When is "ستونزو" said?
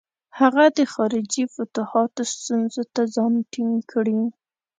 2.33-2.81